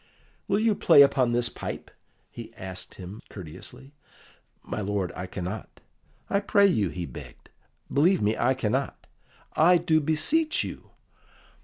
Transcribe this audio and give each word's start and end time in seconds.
"Will 0.47 0.57
you 0.59 0.73
play 0.73 1.03
upon 1.03 1.31
this 1.31 1.47
pipe?" 1.47 1.91
he 2.31 2.51
asked 2.55 2.95
him 2.95 3.21
courteously. 3.29 3.93
"My 4.63 4.81
lord, 4.81 5.11
I 5.15 5.27
cannot." 5.27 5.79
"I 6.27 6.39
pray 6.39 6.65
you," 6.65 6.89
he 6.89 7.05
begged. 7.05 7.51
"Believe 7.93 8.19
me, 8.23 8.35
I 8.35 8.55
cannot." 8.55 9.05
"I 9.55 9.77
do 9.77 10.01
beseech 10.01 10.63
you." 10.63 10.89